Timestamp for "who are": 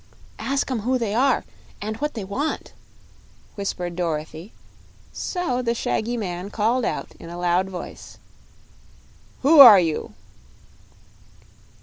9.43-9.79